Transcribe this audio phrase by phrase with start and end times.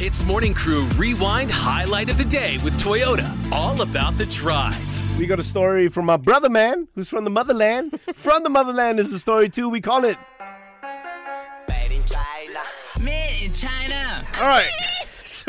[0.00, 3.30] Hitz Morning Crew Rewind Highlight of the Day with Toyota.
[3.52, 5.18] All about the drive.
[5.18, 8.00] We got a story from our brother man who's from the motherland.
[8.14, 9.68] from the motherland is the story too.
[9.68, 10.16] We call it.
[11.68, 12.60] Made in China.
[13.02, 14.26] Made in China.
[14.38, 14.70] All right.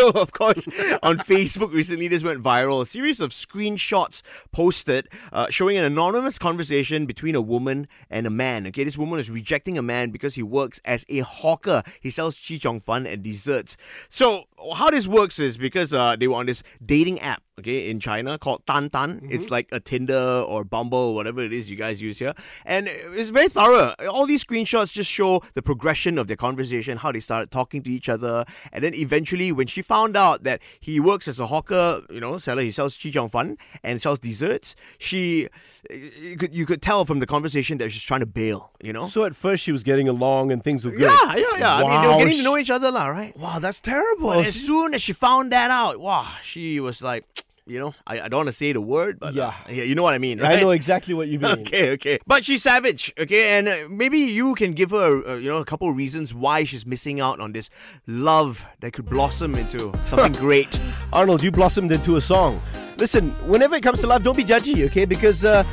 [0.02, 0.68] So, of course,
[1.04, 2.82] on Facebook recently, this went viral.
[2.82, 8.32] A series of screenshots posted uh, showing an anonymous conversation between a woman and a
[8.32, 8.66] man.
[8.66, 11.84] Okay, this woman is rejecting a man because he works as a hawker.
[12.00, 13.78] He sells chi chong fan and desserts.
[14.10, 18.00] So, how this works is because uh, they were on this dating app, okay, in
[18.00, 19.22] China called Tan Tan.
[19.22, 19.32] Mm-hmm.
[19.32, 22.34] It's like a Tinder or Bumble, or whatever it is you guys use here.
[22.66, 23.94] And it's very thorough.
[24.10, 27.92] All these screenshots just show the progression of their conversation, how they started talking to
[27.92, 28.46] each other.
[28.72, 32.38] And then eventually, when she found out that he works as a hawker, you know,
[32.38, 35.48] seller, he sells chi chong fan and sells desserts, she,
[35.90, 39.06] you could, you could tell from the conversation that she's trying to bail, you know?
[39.06, 41.02] So at first she was getting along and things were good.
[41.02, 41.76] Yeah, yeah, yeah.
[41.76, 43.36] I mean, they Wow, were getting to know each other, lah, right?
[43.38, 44.30] Wow, that's terrible.
[44.30, 47.26] But oh, as soon as she found that out, wow, she was like,
[47.68, 49.54] you know, I, I don't want to say the word, but uh, Yeah.
[49.70, 50.58] yeah, you know what I mean, right?
[50.58, 51.60] I know exactly what you mean.
[51.60, 52.20] Okay, okay.
[52.26, 53.58] But she's savage, okay?
[53.58, 56.64] And uh, maybe you can give her, uh, you know, a couple of reasons why
[56.64, 57.70] she's missing out on this
[58.08, 60.80] love that could blossom into something great.
[61.14, 62.62] Arnold, you blossomed into a song.
[62.98, 65.06] Listen, whenever it comes to love, don't be judgy, okay?
[65.06, 65.64] Because uh,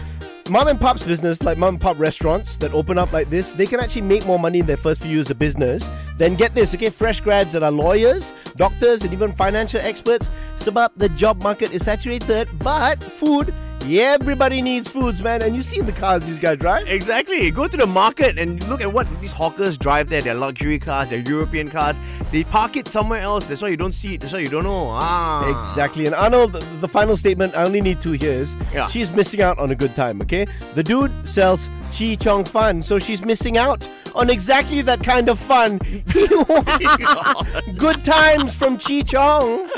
[0.48, 3.66] mom and pop's business, like mom and pop restaurants that open up like this, they
[3.66, 6.74] can actually make more money in their first few years of business than get this,
[6.74, 6.90] okay?
[6.90, 10.30] Fresh grads that are lawyers, doctors, and even financial experts.
[10.56, 13.52] Sebab the job market is saturated, but food,
[13.86, 15.42] everybody needs foods, man.
[15.42, 16.86] And you see the cars these guys drive.
[16.88, 17.50] Exactly.
[17.50, 20.20] Go to the market and look at what these hawkers drive there.
[20.22, 21.98] Their luxury cars, their European cars.
[22.30, 23.46] They park it somewhere else.
[23.46, 24.20] That's why you don't see it.
[24.20, 24.88] That's why you don't know.
[24.92, 25.48] Ah.
[25.48, 26.06] Exactly.
[26.06, 28.86] And Arnold, the, the final statement, I only need two here is Yeah.
[28.86, 30.46] she's missing out on a good time, okay?
[30.74, 35.38] The dude sells Chi Chong fun, so she's missing out on exactly that kind of
[35.38, 35.78] fun.
[37.78, 39.68] good times from Chi Chong.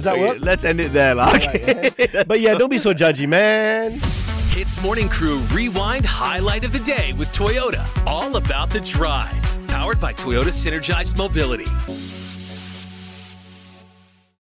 [0.00, 0.38] Does that work?
[0.40, 1.34] let's end it there, lah.
[1.34, 1.90] Okay.
[2.26, 3.92] But yeah, don't be so judgy, man.
[4.48, 7.86] Hitz Morning Crew Rewind Highlight of the Day with Toyota.
[8.06, 9.68] All about the drive.
[9.68, 11.66] Powered by Toyota Synergized Mobility.